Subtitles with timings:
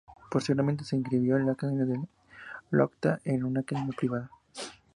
[0.31, 2.07] Posteriormente se inscribió en la Escuela de la
[2.79, 4.31] Llotja y en una academia privada.